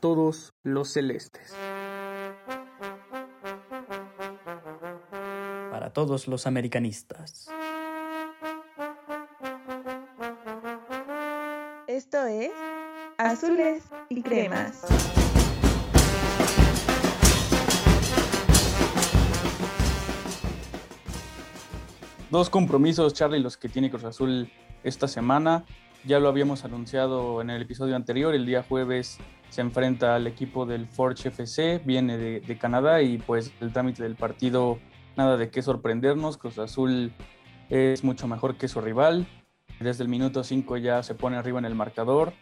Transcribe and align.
todos 0.00 0.54
los 0.62 0.88
celestes. 0.88 1.54
Para 5.70 5.92
todos 5.92 6.26
los 6.26 6.46
americanistas. 6.46 7.48
Esto 11.86 12.24
es 12.26 12.50
Azules 13.18 13.84
y 14.08 14.22
Cremas. 14.22 14.86
Dos 22.30 22.48
compromisos, 22.48 23.12
Charlie, 23.12 23.40
los 23.40 23.56
que 23.56 23.68
tiene 23.68 23.90
Cruz 23.90 24.04
Azul 24.04 24.50
esta 24.82 25.08
semana. 25.08 25.64
Ya 26.06 26.18
lo 26.20 26.28
habíamos 26.28 26.64
anunciado 26.64 27.42
en 27.42 27.50
el 27.50 27.60
episodio 27.60 27.96
anterior. 27.96 28.34
El 28.34 28.46
día 28.46 28.62
jueves 28.62 29.18
se 29.50 29.60
enfrenta 29.60 30.14
al 30.14 30.26
equipo 30.26 30.64
del 30.64 30.86
Forge 30.86 31.28
FC, 31.28 31.80
viene 31.84 32.16
de, 32.16 32.58
Canadá 32.58 33.02
y 33.02 33.18
pues 33.18 33.52
el 33.60 33.72
trámite 33.72 34.02
del 34.02 34.16
partido, 34.16 34.78
nada 35.16 35.36
de 35.36 35.50
qué 35.50 35.60
sorprendernos. 35.60 36.38
Cruz 36.38 36.58
Azul 36.58 37.12
es 37.68 38.02
mucho 38.02 38.26
mejor 38.26 38.56
que 38.56 38.68
su 38.68 38.80
rival. 38.80 39.26
Desde 39.78 40.02
el 40.04 40.08
minuto 40.08 40.42
5 40.42 40.76
ya 40.78 41.02
se 41.02 41.14
pone 41.14 41.36
arriba 41.36 41.58
en 41.58 41.64
el 41.64 41.74
marcador. 41.74 42.32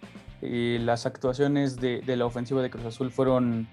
Y 0.40 0.78
las 0.78 1.04
actuaciones 1.06 1.76
de, 1.76 2.00
de 2.00 2.16
la 2.16 2.26
ofensiva 2.26 2.62
de 2.62 2.70
Cruz 2.70 2.84
Azul 2.84 3.10
fueron 3.10 3.68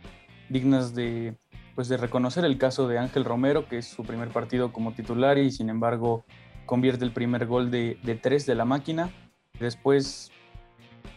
dignas 0.49 0.95
de, 0.95 1.35
pues 1.75 1.89
de 1.89 1.97
reconocer 1.97 2.45
el 2.45 2.57
caso 2.57 2.87
de 2.87 2.97
Ángel 2.97 3.25
Romero, 3.25 3.67
que 3.67 3.77
es 3.77 3.87
su 3.87 4.03
primer 4.03 4.29
partido 4.29 4.71
como 4.71 4.93
titular 4.93 5.37
y 5.37 5.51
sin 5.51 5.69
embargo 5.69 6.25
convierte 6.65 7.03
el 7.05 7.11
primer 7.11 7.45
gol 7.45 7.69
de, 7.69 7.97
tres 8.21 8.45
de 8.45 8.55
la 8.55 8.65
máquina. 8.65 9.11
Después 9.59 10.31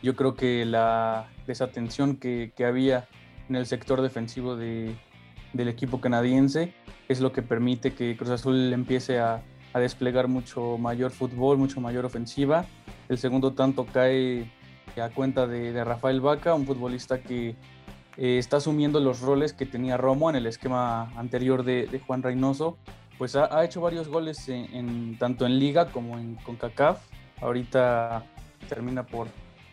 yo 0.02 0.16
creo 0.16 0.34
que 0.34 0.65
la 0.65 1.28
desatención 1.47 2.16
que, 2.16 2.52
había 2.66 3.09
en 3.49 3.57
el 3.57 3.66
sector 3.66 4.02
defensivo 4.02 4.57
del 4.57 4.99
equipo 5.54 6.01
canadiense 6.01 6.74
es 7.09 7.21
lo 7.21 7.32
que 7.32 7.43
permite 7.43 7.95
que 7.95 8.16
Cruz 8.16 8.30
Azul 8.30 8.73
empiece 8.73 9.18
a, 9.18 9.43
desplegar 9.74 10.27
mucho 10.27 10.77
mayor 10.77 11.12
fútbol, 11.12 11.57
mucho 11.57 11.80
mayor 11.80 12.04
ofensiva. 12.04 12.66
El 13.09 13.16
segundo 13.16 13.52
tanto 13.52 13.87
cae 13.87 14.51
a 15.01 15.09
cuenta 15.10 15.46
de, 15.46 15.73
de 15.73 15.85
Rafael 15.85 16.21
Vaca, 16.21 16.52
un 16.55 16.66
futbolista 16.66 17.21
que 17.21 17.55
eh, 18.21 18.37
está 18.38 18.57
asumiendo 18.57 18.99
los 18.99 19.21
roles 19.21 19.52
que 19.52 19.65
tenía 19.65 19.96
Romo 19.96 20.29
en 20.29 20.34
el 20.34 20.46
esquema 20.46 21.12
anterior 21.16 21.62
de, 21.62 22.02
Juan 22.05 22.24
Reynoso. 22.24 22.77
Pues 23.16 23.37
ha, 23.37 23.65
hecho 23.65 23.80
varios 23.80 24.09
goles 24.09 24.49
en, 24.49 25.16
tanto 25.18 25.46
en 25.46 25.59
Liga 25.60 25.93
como 25.93 26.18
en 26.18 26.34
CONCACAF. 26.37 27.01
Ahorita 27.40 28.24
termina 28.68 29.07
por, 29.07 29.29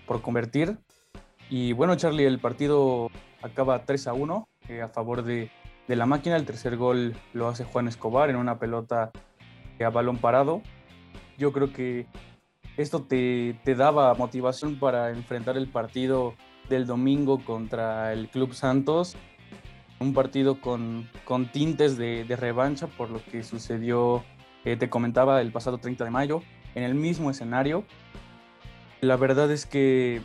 por 0.06 0.22
convertir. 0.22 0.78
Y 1.50 1.74
bueno, 1.74 1.96
Charlie, 1.96 2.26
el 2.26 2.40
partido 2.40 3.10
acaba 3.42 3.86
3 3.86 4.08
a 4.08 4.14
1 4.14 4.48
eh, 4.70 4.82
a 4.82 4.88
favor 4.88 5.24
de, 5.24 5.52
de, 5.88 5.96
la 5.96 6.06
máquina. 6.06 6.36
El 6.36 6.46
tercer 6.46 6.78
gol 6.78 7.16
lo 7.34 7.48
hace 7.48 7.64
Juan 7.64 7.88
Escobar 7.88 8.30
en 8.30 8.36
una 8.36 8.58
pelota 8.60 9.12
a 9.84 9.90
balón 9.90 10.18
parado. 10.18 10.62
Yo 11.38 11.52
creo 11.52 11.74
que 11.74 12.08
esto 12.78 13.04
te, 13.04 13.60
te 13.64 13.76
daba 13.76 14.14
motivación 14.16 14.80
para 14.80 15.12
enfrentar 15.12 15.58
el 15.58 15.68
partido 15.68 16.34
del 16.70 16.86
domingo 16.86 17.44
contra 17.44 18.14
el 18.14 18.30
Club 18.30 18.54
Santos. 18.54 19.16
Un 20.00 20.14
partido 20.14 20.60
con, 20.60 21.10
con 21.24 21.52
tintes 21.52 21.98
de, 21.98 22.26
revancha 22.38 22.88
por 22.88 23.10
lo 23.10 23.24
que 23.24 23.44
sucedió, 23.44 24.24
eh, 24.66 24.76
te 24.76 24.90
comentaba, 24.90 25.42
el 25.42 25.52
pasado 25.52 25.78
30 25.78 26.04
de 26.04 26.12
mayo, 26.12 26.42
en 26.76 26.84
el 26.84 26.96
mismo 26.96 27.32
escenario. 27.32 27.86
La 29.06 29.18
verdad 29.18 29.52
es 29.52 29.68
que 29.68 30.24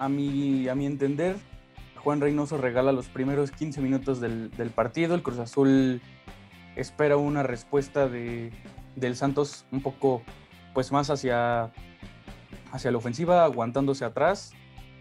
a 0.00 0.08
mi, 0.08 0.66
a 0.66 0.72
entender, 0.72 1.36
Juan 2.02 2.20
Reynoso 2.20 2.58
regala 2.58 2.90
los 2.90 3.06
primeros 3.06 3.52
15 3.52 3.80
minutos 3.80 4.20
del, 4.20 4.50
del 4.56 4.70
partido. 4.70 5.14
El 5.14 5.22
Cruz 5.22 5.38
Azul 5.38 6.02
espera 6.74 7.16
una 7.16 7.44
respuesta 7.44 8.08
de, 8.08 8.50
del 8.96 9.14
Santos 9.14 9.66
un 9.70 9.82
poco 9.82 10.22
pues 10.74 10.90
más 10.90 11.10
hacia, 11.10 11.70
hacia 12.72 12.90
la 12.90 12.98
ofensiva, 12.98 13.44
aguantándose 13.44 14.04
atrás. 14.04 14.52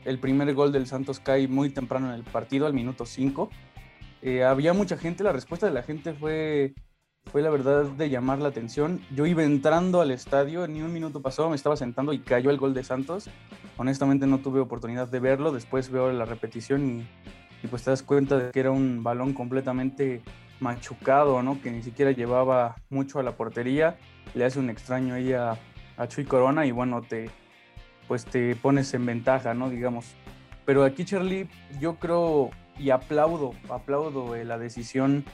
El 0.06 0.20
primer 0.20 0.54
gol 0.54 0.72
del 0.72 0.86
Santos 0.86 1.20
cae 1.20 1.48
muy 1.48 1.72
temprano 1.72 2.10
en 2.10 2.14
el 2.14 2.24
partido, 2.24 2.68
al 2.68 2.76
minuto 2.76 3.08
5. 3.08 3.50
Eh, 4.22 4.44
había 4.44 4.74
mucha 4.74 4.96
gente, 4.96 5.24
la 5.24 5.32
respuesta 5.32 5.66
de 5.66 5.74
la 5.74 5.82
gente 5.82 6.14
fue, 6.14 6.76
fue 7.32 7.42
la 7.42 7.50
verdad 7.50 7.84
de 7.84 8.10
llamar 8.10 8.40
la 8.40 8.50
atención. 8.50 9.02
Yo 9.14 9.26
iba 9.26 9.44
entrando 9.44 10.02
al 10.02 10.12
estadio, 10.12 10.68
ni 10.68 10.82
un 10.82 10.94
minuto 10.94 11.22
pasó, 11.22 11.50
me 11.50 11.56
estaba 11.56 11.76
sentando 11.76 12.14
y 12.14 12.20
cayó 12.20 12.50
el 12.50 12.58
gol 12.58 12.74
de 12.74 12.84
Santos. 12.84 13.30
Honestamente 13.78 14.28
no 14.28 14.40
tuve 14.40 14.60
oportunidad 14.60 15.08
de 15.08 15.20
verlo, 15.20 15.52
después 15.52 15.90
veo 15.90 16.12
la 16.12 16.26
repetición 16.26 17.06
y, 17.64 17.68
pues 17.68 17.84
te 17.84 17.92
das 17.92 18.04
cuenta 18.04 18.38
de 18.38 18.52
que 18.52 18.60
era 18.60 18.72
un 18.72 19.04
balón 19.04 19.34
completamente 19.34 20.22
machucado, 20.60 21.44
¿no? 21.44 21.62
que 21.62 21.70
ni 21.70 21.84
siquiera 21.84 22.12
llevaba 22.12 22.76
mucho 22.90 23.20
a 23.20 23.24
la 23.24 23.34
portería. 23.34 23.98
Le 24.34 24.46
hace 24.46 24.60
un 24.60 24.70
extraño 24.70 25.16
ahí 25.16 25.34
a, 25.34 25.58
a 25.98 26.08
Chuy 26.08 26.26
Corona 26.26 26.66
y 26.66 26.72
bueno, 26.72 27.02
te, 27.02 27.30
pues 28.08 28.26
te 28.26 28.56
pones 28.56 28.94
en 28.94 29.06
ventaja, 29.06 29.54
¿no? 29.54 29.70
Digamos. 29.70 30.16
Pero 30.66 30.84
aquí, 30.84 31.06
Charlie, 31.06 31.48
yo 31.80 31.96
creo 31.96 32.52
y 32.80 32.90
aplaudo, 32.92 33.54
aplaudo 33.70 34.36
eh, 34.36 34.46
la 34.46 34.58
decisión 34.58 35.26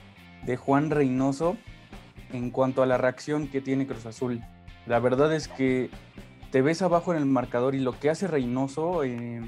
de 0.45 0.57
Juan 0.57 0.89
Reynoso 0.89 1.57
en 2.33 2.49
cuanto 2.49 2.83
a 2.83 2.85
la 2.85 2.97
reacción 2.97 3.47
que 3.47 3.61
tiene 3.61 3.87
Cruz 3.87 4.05
Azul. 4.05 4.41
La 4.85 4.99
verdad 4.99 5.33
es 5.33 5.47
que 5.47 5.89
te 6.51 6.61
ves 6.61 6.81
abajo 6.81 7.13
en 7.13 7.19
el 7.19 7.25
marcador 7.25 7.75
y 7.75 7.79
lo 7.79 7.97
que 7.97 8.09
hace 8.09 8.27
Reynoso 8.27 9.03
eh, 9.03 9.41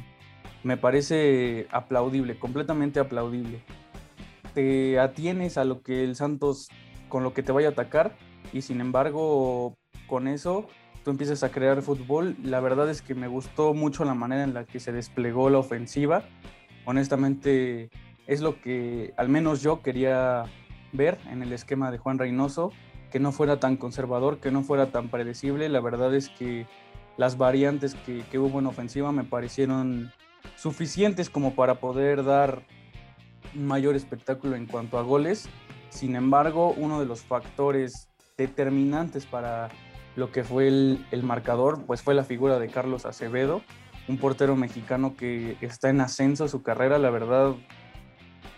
me 0.64 0.78
parece 0.78 1.68
aplaudible, 1.72 2.40
completamente 2.40 3.00
aplaudible. 3.00 3.62
Te 4.54 5.00
atienes 5.00 5.58
a 5.58 5.66
lo 5.66 5.82
que 5.82 6.04
el 6.04 6.16
Santos, 6.16 6.70
con 7.10 7.24
lo 7.24 7.34
que 7.34 7.44
te 7.44 7.52
vaya 7.52 7.70
a 7.70 7.72
atacar 7.72 8.16
y 8.54 8.62
sin 8.62 8.80
embargo 8.80 9.78
con 10.08 10.28
eso 10.28 10.68
tú 11.04 11.12
empiezas 11.12 11.44
a 11.44 11.52
crear 11.52 11.82
fútbol. 11.82 12.36
La 12.44 12.60
verdad 12.60 12.90
es 12.90 13.02
que 13.02 13.14
me 13.14 13.28
gustó 13.28 13.74
mucho 13.74 14.06
la 14.06 14.16
manera 14.16 14.44
en 14.44 14.54
la 14.54 14.66
que 14.66 14.80
se 14.80 14.92
desplegó 14.92 15.50
la 15.50 15.60
ofensiva. 15.60 16.24
Honestamente, 16.86 17.90
es 18.26 18.42
lo 18.42 18.60
que 18.60 19.14
al 19.18 19.30
menos 19.30 19.62
yo 19.62 19.84
quería 19.84 20.46
ver 20.98 21.18
en 21.30 21.42
el 21.42 21.54
esquema 21.54 21.92
de 21.92 21.98
Juan 21.98 22.18
Reynoso, 22.18 22.72
que 23.12 23.20
no 23.20 23.32
fuera 23.32 23.60
tan 23.60 23.78
conservador, 23.78 24.40
que 24.40 24.52
no 24.52 24.64
fuera 24.64 24.92
tan 24.92 25.10
predecible. 25.10 25.70
La 25.70 25.80
verdad 25.80 26.14
es 26.14 26.30
que 26.30 26.68
las 27.18 27.38
variantes 27.38 27.96
que, 27.96 28.38
hubo 28.38 28.60
en 28.60 28.66
ofensiva 28.68 29.12
me 29.12 29.24
parecieron 29.24 30.12
suficientes 30.58 31.30
como 31.30 31.56
para 31.56 31.80
poder 31.80 32.24
dar 32.24 32.64
un 33.56 33.68
mayor 33.68 33.96
espectáculo 33.96 34.56
en 34.56 34.66
cuanto 34.66 34.98
a 34.98 35.02
goles. 35.02 35.48
Sin 35.90 36.16
embargo, 36.16 36.74
uno 36.76 37.00
de 37.00 37.06
los 37.06 37.22
factores 37.22 38.10
determinantes 38.38 39.26
para 39.26 39.70
lo 40.16 40.32
que 40.32 40.44
fue 40.44 40.68
el, 40.68 41.24
marcador, 41.24 41.86
pues 41.86 42.02
fue 42.02 42.16
la 42.16 42.24
figura 42.24 42.60
de 42.60 42.68
Carlos 42.68 43.06
Acevedo, 43.06 43.62
un 44.08 44.18
portero 44.18 44.56
mexicano 44.56 45.16
que 45.16 45.58
está 45.62 45.90
en 45.90 46.02
ascenso 46.02 46.48
su 46.48 46.64
carrera, 46.64 46.98
la 47.00 47.10
verdad, 47.10 47.56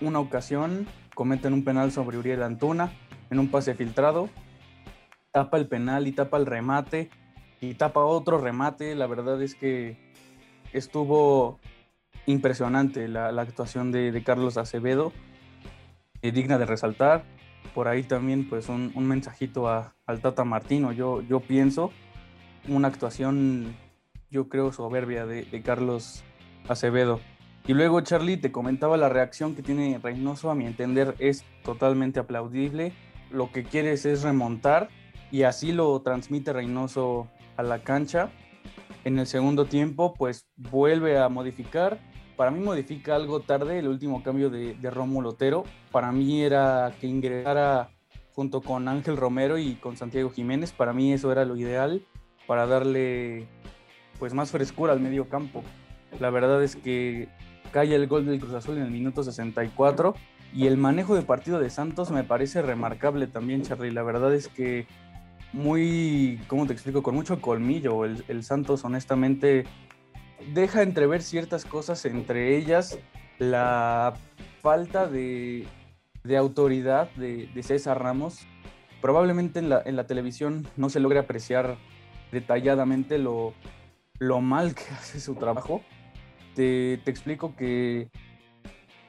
una 0.02 0.20
ocasión 0.20 0.88
cometen 1.18 1.52
un 1.54 1.64
penal 1.64 1.92
sobre 1.92 2.20
Uriel 2.20 2.44
Antuna 2.44 2.92
en 3.32 3.40
un 3.40 3.50
pase 3.50 3.74
filtrado, 3.74 4.30
tapa 5.32 5.58
el 5.58 5.68
penal 5.68 6.06
y 6.06 6.12
tapa 6.12 6.38
el 6.38 6.46
remate 6.46 7.10
y 7.60 7.74
tapa 7.74 8.02
otro 8.02 8.38
remate, 8.38 8.94
la 8.94 9.08
verdad 9.08 9.42
es 9.42 9.56
que 9.56 9.98
estuvo 10.74 11.60
impresionante 12.28 13.08
la, 13.08 13.30
actuación 13.30 13.92
de, 13.92 14.22
Carlos 14.24 14.60
Acevedo, 14.60 15.12
digna 16.22 16.60
de 16.60 16.68
resaltar 16.68 17.24
por 17.74 17.88
ahí 17.88 18.04
también 18.04 18.48
pues 18.48 18.70
un, 18.70 18.94
mensajito 19.08 19.68
a, 19.68 19.96
al 20.06 20.22
Tata 20.22 20.44
Martino. 20.44 20.92
Yo, 20.92 21.24
yo 21.24 21.40
pienso 21.40 21.92
una 22.68 22.90
actuación, 22.90 23.76
yo 24.30 24.50
creo, 24.50 24.72
soberbia 24.72 25.26
de, 25.26 25.64
Carlos 25.64 26.24
Acevedo. 26.68 27.20
Y 27.68 27.74
luego, 27.74 28.02
Charlie, 28.02 28.38
te 28.38 28.52
comentaba 28.52 28.98
la 28.98 29.10
reacción 29.10 29.54
que 29.54 29.62
tiene 29.62 30.00
Reynoso, 30.02 30.50
a 30.50 30.56
mi 30.56 30.66
entender, 30.66 31.16
es 31.20 31.44
totalmente 31.64 32.20
aplaudible. 32.20 32.94
Lo 33.30 33.52
que 33.52 33.64
quieres 33.64 34.06
es 34.06 34.24
remontar 34.24 34.88
y 35.32 35.44
así 35.44 35.74
lo 35.74 36.02
transmite 36.02 36.54
Reynoso 36.54 37.28
a 37.58 37.64
la 37.64 37.84
cancha. 37.84 38.30
En 39.04 39.20
el 39.20 39.28
segundo 39.28 39.66
tiempo, 39.66 40.14
pues 40.14 40.48
vuelve 40.56 41.20
a 41.20 41.28
modificar 41.28 42.00
para 42.38 42.52
mí 42.52 42.60
modifica 42.60 43.16
algo 43.16 43.40
tarde 43.40 43.80
el 43.80 43.88
último 43.88 44.22
cambio 44.22 44.52
de, 44.52 44.76
de 44.76 44.92
Rómulo 44.92 45.30
Otero. 45.30 45.64
Para 45.92 46.12
mí 46.12 46.44
era 46.44 46.94
que 47.02 47.08
ingresara 47.08 47.90
junto 48.34 48.62
con 48.62 48.88
Ángel 48.88 49.18
Romero 49.18 49.58
y 49.58 49.74
con 49.74 49.98
Santiago 49.98 50.30
Jiménez. 50.30 50.72
Para 50.72 50.94
mí 50.94 51.12
eso 51.12 51.32
era 51.32 51.46
lo 51.46 51.58
ideal 51.58 52.06
para 52.46 52.68
darle 52.68 53.48
pues 54.20 54.36
más 54.36 54.52
frescura 54.52 54.94
al 54.94 55.00
medio 55.00 55.28
campo. 55.30 55.64
La 56.20 56.30
verdad 56.30 56.64
es 56.64 56.76
que 56.76 57.28
cae 57.72 57.94
el 57.94 58.08
gol 58.08 58.26
del 58.26 58.40
Cruz 58.40 58.54
Azul 58.54 58.78
en 58.78 58.84
el 58.84 58.92
minuto 58.92 59.24
64 59.24 60.16
y 60.54 60.68
el 60.68 60.78
manejo 60.78 61.16
de 61.16 61.22
partido 61.22 61.60
de 61.60 61.70
Santos 61.70 62.12
me 62.12 62.24
parece 62.24 62.62
remarcable 62.62 63.28
también, 63.28 63.62
Charly. 63.62 63.92
La 63.92 64.04
verdad 64.04 64.34
es 64.34 64.48
que 64.48 64.88
muy, 65.54 66.40
¿cómo 66.48 66.66
te 66.66 66.74
explico? 66.74 67.04
Con 67.04 67.16
mucho 67.16 67.42
colmillo. 67.42 68.06
el 68.06 68.44
Santos 68.44 68.84
honestamente 68.86 69.66
deja 70.54 70.82
entrever 70.82 71.22
ciertas 71.22 71.66
cosas, 71.66 72.06
entre 72.06 72.58
ellas 72.58 73.00
la 73.40 74.14
falta 74.62 75.08
de, 75.08 75.68
autoridad 76.38 77.10
de, 77.16 77.50
César 77.62 78.02
Ramos. 78.02 78.46
Probablemente 79.02 79.60
en 79.60 79.70
la, 79.70 80.08
televisión 80.08 80.68
no 80.76 80.90
se 80.90 81.00
logre 81.00 81.20
apreciar 81.20 81.78
detalladamente 82.32 83.18
lo, 83.18 83.54
lo 84.20 84.42
mal 84.42 84.76
que 84.76 84.84
hace 85.00 85.20
su 85.20 85.36
trabajo. 85.36 85.82
Te, 86.58 86.96
explico 87.06 87.56
que 87.56 88.10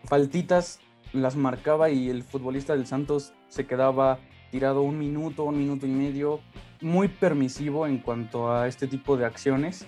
faltitas 0.04 0.80
las 1.14 1.34
marcaba 1.34 1.88
y 1.88 2.10
el 2.10 2.22
futbolista 2.22 2.76
del 2.76 2.86
Santos 2.86 3.32
se 3.48 3.66
quedaba 3.66 4.18
tirado 4.50 4.82
un 4.82 4.98
minuto, 4.98 5.44
un 5.44 5.56
minuto 5.56 5.86
y 5.86 5.90
medio, 5.90 6.40
muy 6.82 7.08
permisivo 7.08 7.86
en 7.86 8.00
cuanto 8.00 8.52
a 8.52 8.68
este 8.68 8.86
tipo 8.86 9.16
de 9.16 9.24
acciones. 9.24 9.86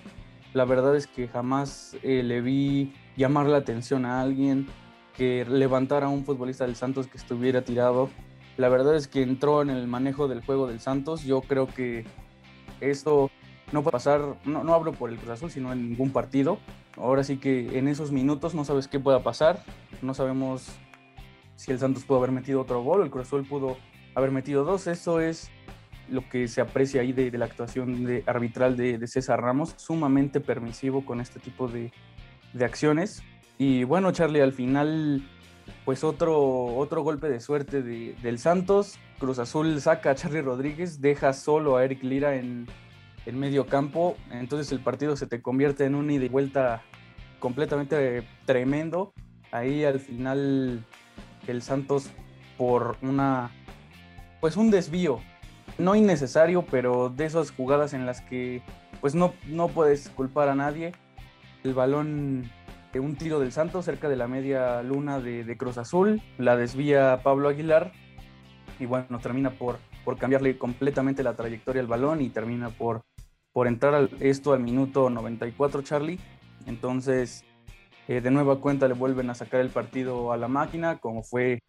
La 0.54 0.64
verdad 0.64 0.96
es 0.96 1.06
que 1.06 1.28
jamás 1.28 1.98
eh, 2.02 2.22
le 2.22 2.40
vi 2.40 2.94
llamar 3.18 3.44
la 3.44 3.58
atención 3.58 4.06
a 4.06 4.22
alguien, 4.22 4.66
que 5.14 5.44
levantara 5.44 6.06
a 6.06 6.08
un 6.08 6.24
futbolista 6.24 6.64
del 6.64 6.76
Santos 6.76 7.08
que 7.08 7.18
estuviera 7.18 7.60
tirado. 7.60 8.08
La 8.56 8.70
verdad 8.70 8.96
es 8.96 9.06
que 9.06 9.20
entró 9.20 9.60
en 9.60 9.68
el 9.68 9.86
manejo 9.86 10.28
del 10.28 10.42
juego 10.42 10.66
del 10.66 10.80
Santos. 10.80 11.24
Yo 11.24 11.42
creo 11.42 11.66
que 11.66 12.06
esto 12.80 13.29
no 13.72 13.82
puede 13.82 13.92
pasar, 13.92 14.36
no, 14.44 14.74
hablo 14.74 14.92
por 14.92 15.10
el 15.10 15.16
Cruz 15.16 15.30
Azul, 15.30 15.50
sino 15.50 15.72
en 15.72 15.90
ningún 15.90 16.10
partido. 16.10 16.58
Ahora 16.96 17.22
sí 17.22 17.38
que 17.38 17.78
en 17.78 17.88
esos 17.88 18.10
minutos 18.10 18.54
no 18.54 18.64
sabes 18.64 18.88
qué 18.88 18.98
pueda 18.98 19.22
pasar, 19.22 19.62
no 20.02 20.14
sabemos 20.14 20.68
si 21.56 21.70
el 21.70 21.78
Santos 21.78 22.04
pudo 22.04 22.18
haber 22.18 22.32
metido 22.32 22.60
otro 22.60 22.82
gol, 22.82 23.02
el 23.02 23.10
Cruz 23.10 23.28
Azul 23.28 23.46
pudo 23.46 23.76
haber 24.14 24.30
metido 24.32 24.64
dos. 24.64 24.86
Eso 24.86 25.20
es 25.20 25.50
lo 26.08 26.28
que 26.28 26.48
se 26.48 26.60
aprecia 26.60 27.02
ahí 27.02 27.12
de, 27.12 27.30
la 27.38 27.44
actuación 27.44 28.04
de, 28.04 28.24
arbitral 28.26 28.76
de, 28.76 29.06
César 29.06 29.40
Ramos, 29.40 29.74
sumamente 29.76 30.40
permisivo 30.40 31.04
con 31.04 31.20
este 31.20 31.38
tipo 31.38 31.68
de, 31.68 31.92
acciones. 32.60 33.22
Y 33.58 33.84
bueno, 33.84 34.10
Charlie, 34.10 34.40
al 34.40 34.52
final, 34.52 35.22
pues 35.84 36.02
otro, 36.02 36.76
otro 36.76 37.02
golpe 37.02 37.28
de 37.28 37.38
suerte 37.38 37.82
del 37.82 38.38
Santos. 38.38 38.98
Cruz 39.20 39.38
Azul 39.38 39.80
saca 39.80 40.10
a 40.10 40.14
Charlie 40.14 40.40
Rodríguez, 40.40 41.00
deja 41.00 41.32
solo 41.34 41.76
a 41.76 41.84
Eric 41.84 42.02
Lira 42.02 42.36
en, 42.36 42.66
en 43.26 43.38
medio 43.38 43.66
campo. 43.66 44.16
Entonces 44.30 44.72
el 44.72 44.80
partido 44.80 45.16
se 45.16 45.26
te 45.26 45.42
convierte 45.42 45.84
en 45.84 45.94
un 45.94 46.10
ida 46.10 46.24
y 46.24 46.28
vuelta 46.28 46.82
completamente 47.38 48.22
tremendo. 48.46 49.12
Ahí 49.52 49.84
al 49.84 50.00
final 50.00 50.84
el 51.46 51.62
Santos 51.62 52.10
por 52.56 52.96
una 53.02 53.50
pues 54.40 54.56
un 54.56 54.70
desvío 54.70 55.20
no 55.78 55.94
innecesario, 55.94 56.64
pero 56.70 57.08
de 57.08 57.24
esas 57.24 57.50
jugadas 57.50 57.94
en 57.94 58.06
las 58.06 58.20
que 58.20 58.62
pues 59.00 59.14
no, 59.14 59.32
no 59.46 59.68
puedes 59.68 60.10
culpar 60.10 60.48
a 60.48 60.54
nadie. 60.54 60.92
El 61.64 61.74
balón 61.74 62.50
de 62.92 63.00
un 63.00 63.16
tiro 63.16 63.40
del 63.40 63.52
Santos 63.52 63.84
cerca 63.84 64.08
de 64.08 64.16
la 64.16 64.28
media 64.28 64.82
luna 64.82 65.20
de, 65.20 65.56
Cruz 65.56 65.78
Azul, 65.78 66.22
la 66.38 66.56
desvía 66.56 67.20
Pablo 67.22 67.48
Aguilar 67.48 67.92
y 68.78 68.86
bueno, 68.86 69.18
termina 69.20 69.50
por, 69.50 69.78
por 70.04 70.18
cambiarle 70.18 70.58
completamente 70.58 71.22
la 71.22 71.34
trayectoria 71.34 71.80
al 71.80 71.88
balón 71.88 72.20
y 72.20 72.30
termina 72.30 72.70
por, 72.70 73.02
por 73.52 73.66
entrar 73.66 74.08
esto 74.20 74.52
al 74.52 74.60
minuto 74.60 75.10
94 75.10 75.82
Charlie. 75.82 76.18
Entonces, 76.66 77.44
eh, 78.08 78.20
de 78.20 78.30
nueva 78.30 78.60
cuenta 78.60 78.88
le 78.88 78.94
vuelven 78.94 79.30
a 79.30 79.34
sacar 79.34 79.60
el 79.60 79.70
partido 79.70 80.32
a 80.32 80.36
la 80.36 80.48
máquina, 80.48 80.98
como 80.98 81.22
fue 81.22 81.62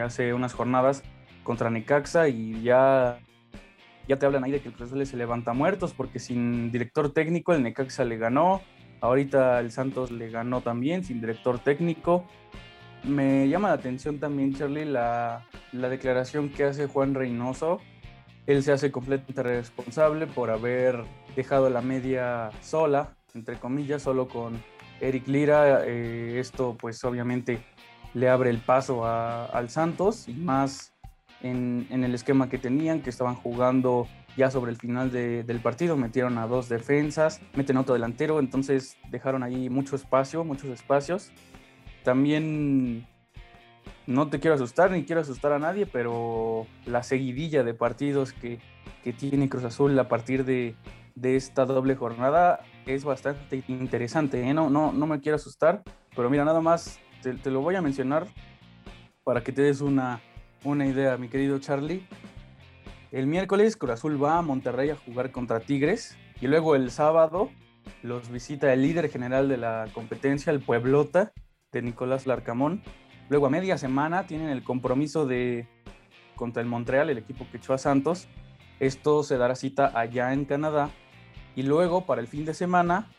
hace 0.00 0.34
unas 0.34 0.52
jornadas 0.52 1.02
contra 1.42 1.70
Necaxa 1.70 2.28
y 2.28 2.62
ya 2.62 3.18
ya 4.08 4.16
te 4.16 4.26
hablan 4.26 4.44
ahí 4.44 4.52
de 4.52 4.60
que 4.60 4.68
el 4.68 4.74
Cruz 4.74 4.88
Azul 4.88 5.04
se 5.04 5.16
levanta 5.16 5.52
muertos 5.52 5.92
porque 5.92 6.18
sin 6.18 6.70
director 6.70 7.12
técnico 7.12 7.52
el 7.52 7.62
Necaxa 7.62 8.04
le 8.04 8.18
ganó, 8.18 8.60
ahorita 9.00 9.58
el 9.60 9.72
Santos 9.72 10.10
le 10.10 10.30
ganó 10.30 10.60
también 10.60 11.02
sin 11.02 11.20
director 11.20 11.58
técnico. 11.58 12.24
Me 13.02 13.48
llama 13.48 13.68
la 13.68 13.74
atención 13.74 14.18
también, 14.18 14.54
Charlie, 14.54 14.84
la, 14.84 15.44
la 15.72 15.88
declaración 15.88 16.50
que 16.50 16.64
hace 16.64 16.86
Juan 16.86 17.14
Reynoso. 17.14 17.80
Él 18.46 18.62
se 18.62 18.72
hace 18.72 18.92
completamente 18.92 19.42
responsable 19.42 20.26
por 20.26 20.50
haber 20.50 21.04
dejado 21.34 21.68
la 21.68 21.80
media 21.80 22.50
sola, 22.62 23.16
entre 23.34 23.56
comillas, 23.56 24.02
solo 24.02 24.28
con 24.28 24.62
Eric 25.00 25.26
Lira. 25.26 25.84
Eh, 25.84 26.38
esto 26.38 26.76
pues 26.78 27.02
obviamente 27.04 27.60
le 28.14 28.28
abre 28.28 28.50
el 28.50 28.58
paso 28.58 29.04
a, 29.04 29.46
al 29.46 29.68
Santos 29.68 30.28
y 30.28 30.32
más 30.34 30.94
en, 31.42 31.86
el 31.90 32.14
esquema 32.14 32.48
que 32.48 32.58
tenían, 32.58 33.02
que 33.02 33.10
estaban 33.10 33.34
jugando 33.34 34.06
ya 34.36 34.50
sobre 34.50 34.70
el 34.70 34.76
final 34.76 35.10
del 35.10 35.60
partido, 35.60 35.96
metieron 35.96 36.36
a 36.38 36.46
dos 36.46 36.68
defensas, 36.68 37.40
meten 37.54 37.78
otro 37.78 37.94
delantero, 37.94 38.38
entonces 38.38 38.96
dejaron 39.10 39.42
ahí 39.42 39.70
mucho 39.70 39.96
espacio, 39.96 40.44
muchos 40.44 40.68
espacios. 40.70 41.30
También 42.04 43.06
no 44.06 44.28
te 44.28 44.40
quiero 44.40 44.54
asustar 44.54 44.90
ni 44.90 45.04
quiero 45.04 45.20
asustar 45.20 45.52
a 45.52 45.58
nadie, 45.58 45.86
pero 45.86 46.66
la 46.84 47.02
seguidilla 47.02 47.64
de 47.64 47.74
partidos 47.74 48.32
que, 48.32 48.60
tiene 49.18 49.48
Cruz 49.48 49.62
Azul 49.62 49.96
a 50.00 50.08
partir 50.08 50.44
de, 50.44 50.74
esta 51.22 51.64
doble 51.64 51.94
jornada 51.94 52.60
es 52.86 53.04
bastante 53.04 53.62
interesante. 53.68 54.42
¿eh? 54.42 54.52
No, 54.52 54.68
no, 54.68 54.92
no 54.92 55.06
me 55.06 55.20
quiero 55.20 55.36
asustar, 55.36 55.82
pero 56.16 56.28
mira, 56.28 56.44
nada 56.44 56.60
más 56.60 56.98
te 57.22 57.50
lo 57.50 57.60
voy 57.60 57.76
a 57.76 57.82
mencionar 57.82 58.26
para 59.24 59.42
que 59.42 59.52
te 59.52 59.62
des 59.62 59.80
una, 59.80 60.20
una 60.64 60.86
idea, 60.86 61.16
mi 61.16 61.28
querido 61.28 61.58
Charlie. 61.58 62.06
El 63.12 63.26
miércoles 63.26 63.76
Cruz 63.76 63.92
Azul 63.92 64.22
va 64.22 64.38
a 64.38 64.42
Monterrey 64.42 64.90
a 64.90 64.96
jugar 64.96 65.30
contra 65.30 65.60
Tigres 65.60 66.16
y 66.40 66.48
luego 66.48 66.74
el 66.74 66.90
sábado 66.90 67.50
los 68.02 68.28
visita 68.30 68.72
el 68.72 68.82
líder 68.82 69.08
general 69.08 69.48
de 69.48 69.56
la 69.56 69.86
competencia, 69.92 70.52
el 70.52 70.60
Pueblota, 70.60 71.32
de 71.72 71.82
Nicolás 71.82 72.26
Larcamón. 72.26 72.82
Luego 73.28 73.46
a 73.46 73.50
media 73.50 73.78
semana 73.78 74.26
tienen 74.26 74.48
el 74.48 74.62
compromiso 74.62 75.26
de 75.26 75.66
contra 76.34 76.62
el 76.62 76.68
Montreal, 76.68 77.10
el 77.10 77.18
equipo 77.18 77.46
que 77.50 77.56
echó 77.56 77.74
a 77.74 77.78
Santos. 77.78 78.28
Esto 78.78 79.22
se 79.22 79.38
dará 79.38 79.54
cita 79.54 79.90
allá 79.94 80.32
en 80.32 80.44
Canadá. 80.44 80.90
Y 81.54 81.62
luego 81.62 82.04
para 82.04 82.20
el 82.20 82.26
fin 82.26 82.44
de 82.44 82.54
semana 82.54 83.10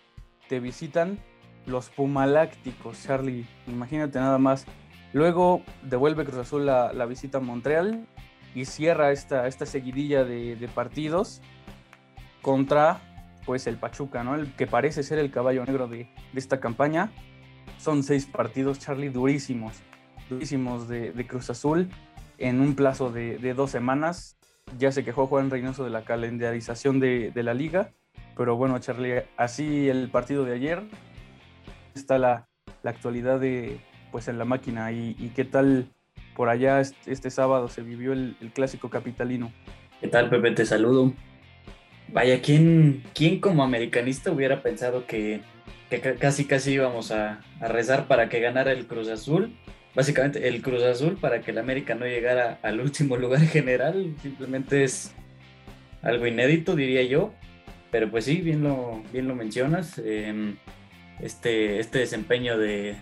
te 0.47 0.59
visitan 0.59 1.19
los 1.65 1.89
Pumalácticos, 1.89 3.03
Charlie. 3.03 3.45
Imagínate 3.67 4.19
nada 4.19 4.37
más 4.37 4.65
Luego 5.13 5.63
devuelve 5.83 6.25
Cruz 6.25 6.39
Azul 6.39 6.65
la, 6.65 7.05
visita 7.05 7.37
a 7.37 7.41
Montreal 7.41 8.05
y 8.53 8.65
cierra 8.65 9.11
esta, 9.11 9.47
esta 9.47 9.65
seguidilla 9.65 10.23
de, 10.23 10.69
partidos 10.73 11.41
contra 12.41 13.01
pues 13.45 13.67
el 13.67 13.77
Pachuca, 13.77 14.23
¿no? 14.23 14.35
El 14.35 14.53
que 14.55 14.67
parece 14.67 15.03
ser 15.03 15.19
el 15.19 15.31
caballo 15.31 15.65
negro 15.65 15.87
de, 15.87 16.09
esta 16.35 16.59
campaña. 16.59 17.11
Son 17.77 18.03
seis 18.03 18.25
partidos, 18.25 18.79
Charlie, 18.79 19.09
durísimos, 19.09 19.81
durísimos 20.29 20.87
de, 20.87 21.25
Cruz 21.27 21.49
Azul 21.49 21.89
en 22.37 22.61
un 22.61 22.75
plazo 22.75 23.11
de, 23.11 23.53
dos 23.53 23.71
semanas. 23.71 24.37
Ya 24.77 24.91
se 24.91 25.03
quejó 25.03 25.27
Juan 25.27 25.49
Reynoso 25.49 25.83
de 25.83 25.89
la 25.89 26.03
calendarización 26.03 26.99
de, 26.99 27.31
la 27.35 27.53
liga, 27.53 27.91
pero 28.35 28.55
bueno, 28.55 28.77
Charlie, 28.79 29.23
así 29.37 29.89
el 29.89 30.09
partido 30.09 30.45
de 30.45 30.53
ayer 30.53 30.83
está 31.95 32.17
la 32.17 32.47
actualidad 32.83 33.39
de, 33.39 33.79
pues 34.11 34.27
en 34.27 34.37
la 34.37 34.45
máquina. 34.45 34.91
¿Y, 34.91 35.31
qué 35.35 35.45
tal 35.45 35.87
por 36.35 36.49
allá 36.49 36.81
este, 36.81 37.29
sábado 37.29 37.67
se 37.67 37.81
vivió 37.81 38.13
el, 38.13 38.35
clásico 38.53 38.89
capitalino? 38.89 39.51
¿Qué 40.01 40.07
tal, 40.07 40.29
Pepe? 40.29 40.51
Te 40.51 40.65
saludo. 40.65 41.13
Vaya, 42.09 42.41
¿quién, 42.41 43.03
quién 43.13 43.39
como 43.39 43.63
americanista 43.63 44.31
hubiera 44.31 44.61
pensado 44.61 45.05
que, 45.05 45.41
casi 46.19 46.45
casi 46.45 46.73
íbamos 46.73 47.11
a, 47.11 47.41
rezar 47.59 48.07
para 48.07 48.29
que 48.29 48.39
ganara 48.39 48.71
el 48.71 48.87
Cruz 48.87 49.09
Azul? 49.09 49.55
Básicamente 49.97 50.47
el 50.47 50.61
Cruz 50.61 50.83
Azul 50.83 51.17
para 51.19 51.41
que 51.41 51.49
el 51.49 51.57
América 51.57 51.95
no 51.95 52.05
llegara 52.05 52.59
al 52.61 52.79
último 52.79 53.17
lugar 53.17 53.41
general. 53.47 54.13
Simplemente 54.21 54.83
es 54.83 55.15
algo 56.03 56.27
inédito, 56.27 56.75
diría 56.75 57.01
yo. 57.01 57.33
Pero 57.89 58.11
pues 58.11 58.25
sí, 58.25 58.41
bien 58.41 58.61
lo, 58.61 59.01
bien 59.11 59.27
lo 59.27 59.33
mencionas. 59.33 59.97
Em, 59.97 60.57
este, 61.19 61.79
este 61.79 61.97
desempeño 61.97 62.59
de, 62.59 62.97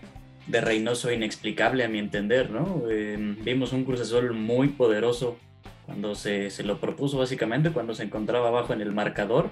de 0.47 0.61
Reynoso 0.61 1.11
inexplicable 1.11 1.83
a 1.83 1.89
mi 1.89 1.99
entender, 1.99 2.49
¿no? 2.49 2.89
Em, 2.89 3.43
vimos 3.43 3.73
un 3.73 3.83
Cruz 3.83 3.99
Azul 3.99 4.31
muy 4.31 4.69
poderoso 4.69 5.37
cuando 5.85 6.15
se, 6.15 6.49
lo 6.63 6.79
propuso 6.79 7.17
básicamente, 7.17 7.71
cuando 7.71 7.93
se 7.93 8.03
encontraba 8.03 8.47
abajo 8.47 8.71
en 8.71 8.79
el 8.79 8.93
marcador, 8.93 9.51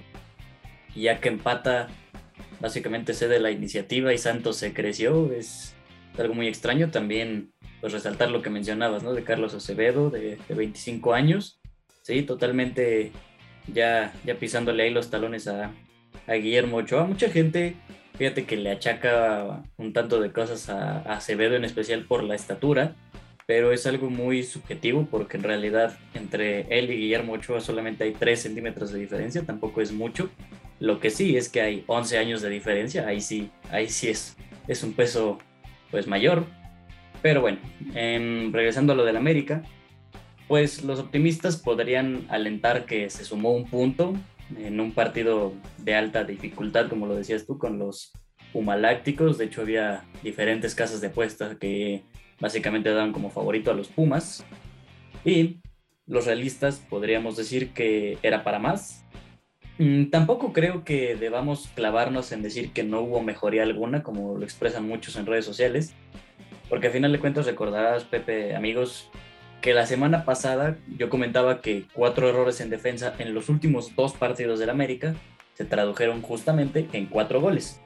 ya 0.96 1.20
que 1.20 1.28
empata, 1.28 1.88
básicamente 2.58 3.12
cede 3.12 3.38
la 3.38 3.50
iniciativa 3.50 4.14
y 4.14 4.18
Santos 4.18 4.56
se 4.56 4.72
creció, 4.72 5.30
es 5.30 5.74
algo 6.18 6.34
muy 6.34 6.48
extraño 6.48 6.90
también, 6.90 7.52
pues 7.80 7.92
resaltar 7.92 8.30
lo 8.30 8.42
que 8.42 8.50
mencionabas, 8.50 9.02
¿no? 9.02 9.12
De 9.12 9.24
Carlos 9.24 9.54
Acevedo, 9.54 10.10
de, 10.10 10.38
25 10.48 11.14
años, 11.14 11.60
sí, 12.02 12.22
totalmente 12.22 13.12
ya, 13.72 14.12
ya 14.24 14.34
pisándole 14.36 14.84
ahí 14.84 14.90
los 14.90 15.10
talones 15.10 15.48
a, 15.48 15.72
a 16.26 16.34
Guillermo 16.34 16.78
Ochoa, 16.78 17.04
mucha 17.04 17.28
gente 17.30 17.76
Fíjate 18.16 18.44
que 18.44 18.56
le 18.56 18.70
achaca 18.70 19.64
un 19.76 19.92
tanto 19.92 20.20
de 20.20 20.30
cosas 20.30 20.68
a, 20.68 21.00
Acevedo, 21.00 21.56
en 21.56 21.64
especial 21.64 22.04
por 22.04 22.22
la 22.22 22.36
estatura, 22.36 22.94
pero 23.46 23.72
es 23.72 23.86
algo 23.86 24.08
muy 24.08 24.44
subjetivo 24.44 25.08
porque 25.10 25.36
en 25.36 25.42
realidad 25.42 25.98
entre 26.14 26.60
él 26.78 26.90
y 26.90 26.96
Guillermo 26.96 27.32
Ochoa 27.32 27.60
solamente 27.60 28.04
hay 28.04 28.12
3 28.12 28.40
centímetros 28.40 28.92
de 28.92 29.00
diferencia, 29.00 29.42
tampoco 29.42 29.80
es 29.80 29.90
mucho. 29.90 30.30
Lo 30.78 31.00
que 31.00 31.10
sí 31.10 31.36
es 31.36 31.48
que 31.48 31.60
hay 31.60 31.84
11 31.88 32.18
años 32.18 32.40
de 32.40 32.50
diferencia, 32.50 33.06
ahí 33.06 33.20
sí, 33.20 33.50
ahí 33.70 33.88
sí 33.88 34.08
es, 34.08 34.36
es 34.68 34.84
un 34.84 34.92
peso 34.92 35.38
pues 35.94 36.08
mayor. 36.08 36.44
Pero 37.22 37.40
bueno, 37.40 37.58
em, 37.94 38.52
regresando 38.52 38.94
a 38.94 38.96
lo 38.96 39.04
del 39.04 39.16
América, 39.16 39.62
pues 40.48 40.82
los 40.82 40.98
optimistas 40.98 41.56
podrían 41.56 42.26
alentar 42.30 42.84
que 42.84 43.08
se 43.10 43.24
sumó 43.24 43.52
un 43.52 43.64
punto 43.64 44.12
en 44.58 44.80
un 44.80 44.90
partido 44.90 45.52
de 45.78 45.94
alta 45.94 46.24
dificultad, 46.24 46.88
como 46.88 47.06
lo 47.06 47.14
decías 47.14 47.46
tú, 47.46 47.58
con 47.58 47.78
los 47.78 48.10
Pumalácticos. 48.52 49.38
De 49.38 49.44
hecho, 49.44 49.60
había 49.60 50.04
diferentes 50.24 50.74
casas 50.74 51.00
de 51.00 51.06
apuestas 51.06 51.58
que 51.58 52.02
básicamente 52.40 52.90
daban 52.90 53.12
como 53.12 53.30
favorito 53.30 53.70
a 53.70 53.74
los 53.74 53.86
Pumas. 53.86 54.44
Y 55.24 55.60
los 56.08 56.26
realistas 56.26 56.84
podríamos 56.90 57.36
decir 57.36 57.72
que 57.72 58.18
era 58.24 58.42
para 58.42 58.58
más. 58.58 59.03
Mm, 59.78 60.06
tampoco 60.10 60.52
creo 60.52 60.84
que 60.84 61.16
debamos 61.16 61.68
clavarnos 61.74 62.30
en 62.32 62.42
decir 62.42 62.72
que 62.72 62.84
no 62.84 63.00
hubo 63.00 63.22
mejoría 63.22 63.64
alguna, 63.64 64.02
como 64.02 64.38
lo 64.38 64.44
expresan 64.44 64.86
muchos 64.86 65.16
en 65.16 65.26
redes 65.26 65.44
sociales, 65.44 65.94
porque 66.68 66.86
al 66.86 66.92
final 66.92 67.12
de 67.12 67.18
cuentas 67.18 67.46
recordarás, 67.46 68.04
Pepe, 68.04 68.54
amigos, 68.54 69.10
que 69.60 69.74
la 69.74 69.86
semana 69.86 70.24
pasada 70.24 70.76
yo 70.96 71.08
comentaba 71.08 71.60
que 71.60 71.86
cuatro 71.92 72.28
errores 72.28 72.60
en 72.60 72.70
defensa 72.70 73.14
en 73.18 73.34
los 73.34 73.48
últimos 73.48 73.96
dos 73.96 74.12
partidos 74.12 74.58
del 74.58 74.70
América 74.70 75.14
se 75.54 75.64
tradujeron 75.64 76.22
justamente 76.22 76.88
en 76.92 77.06
cuatro 77.06 77.40
goles. 77.40 77.80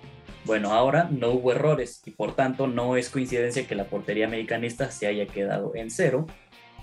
Bueno, 0.45 0.73
ahora 0.73 1.09
no 1.11 1.31
hubo 1.31 1.53
errores 1.53 2.03
y 2.05 2.11
por 2.11 2.35
tanto 2.35 2.67
no 2.67 2.97
es 2.97 3.11
coincidencia 3.11 3.67
que 3.67 3.75
la 3.75 3.85
portería 3.85 4.27
americanista 4.27 4.91
se 4.91 5.07
haya 5.07 5.27
quedado 5.27 5.73
en 5.75 5.91
cero, 5.91 6.27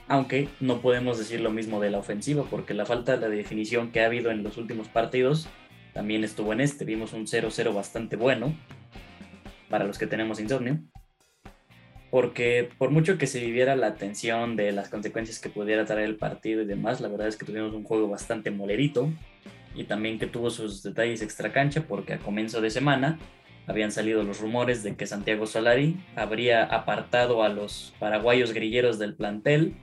aunque 0.07 0.49
no 0.59 0.81
podemos 0.81 1.17
decir 1.17 1.41
lo 1.41 1.51
mismo 1.51 1.79
de 1.79 1.89
la 1.89 1.99
ofensiva 1.99 2.43
porque 2.49 2.73
la 2.73 2.85
falta 2.85 3.17
de 3.17 3.29
definición 3.29 3.91
que 3.91 4.01
ha 4.01 4.05
habido 4.05 4.31
en 4.31 4.43
los 4.43 4.57
últimos 4.57 4.87
partidos 4.87 5.47
también 5.93 6.23
estuvo 6.23 6.53
en 6.53 6.61
este. 6.61 6.85
Vimos 6.85 7.13
un 7.13 7.25
0-0 7.25 7.73
bastante 7.73 8.15
bueno 8.15 8.55
para 9.69 9.85
los 9.85 9.97
que 9.97 10.07
tenemos 10.07 10.39
insomnio 10.39 10.79
porque 12.15 12.69
por 12.77 12.91
mucho 12.91 13.17
que 13.17 13.27
se 13.27 13.41
viviera 13.41 13.75
la 13.75 13.95
tensión 13.95 14.55
de 14.55 14.71
las 14.71 14.87
consecuencias 14.87 15.39
que 15.39 15.49
pudiera 15.49 15.83
traer 15.83 16.05
el 16.05 16.15
partido 16.15 16.61
y 16.61 16.65
demás, 16.65 17.01
la 17.01 17.09
verdad 17.09 17.27
es 17.27 17.35
que 17.35 17.45
tuvimos 17.45 17.73
un 17.73 17.83
juego 17.83 18.07
bastante 18.07 18.51
molerito 18.51 19.09
y 19.75 19.83
también 19.83 20.17
que 20.17 20.25
tuvo 20.25 20.49
sus 20.49 20.81
detalles 20.81 21.21
extra 21.21 21.51
cancha 21.51 21.83
porque 21.85 22.13
a 22.13 22.19
comienzo 22.19 22.61
de 22.61 22.69
semana 22.69 23.19
habían 23.67 23.91
salido 23.91 24.23
los 24.23 24.39
rumores 24.39 24.81
de 24.81 24.95
que 24.95 25.07
Santiago 25.07 25.45
Solari 25.45 25.97
habría 26.15 26.63
apartado 26.63 27.43
a 27.43 27.49
los 27.49 27.93
paraguayos 27.99 28.53
grilleros 28.53 28.97
del 28.97 29.15
plantel. 29.15 29.75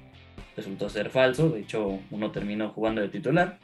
Resultó 0.57 0.89
ser 0.89 1.11
falso, 1.11 1.51
de 1.51 1.61
hecho 1.61 1.99
uno 2.11 2.31
terminó 2.31 2.71
jugando 2.71 3.01
de 3.01 3.09
titular. 3.09 3.59